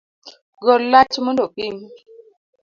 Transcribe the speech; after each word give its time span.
Gol 0.63 0.81
lach 0.91 1.13
mondo 1.25 1.41
opim 1.47 1.75